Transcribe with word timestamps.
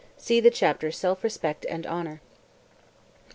See 0.17 0.39
the 0.39 0.49
chapter 0.49 0.89
"Self 0.89 1.23
Respect 1.23 1.63
and 1.69 1.85
Honor.") 1.85 2.21